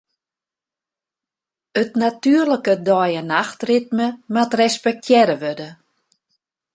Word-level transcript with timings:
It 1.81 1.89
natuerlike 2.05 2.73
dei- 2.89 3.17
en 3.21 3.27
nachtritme 3.35 4.07
moat 4.33 4.51
respektearre 4.61 5.35
wurde. 5.43 5.69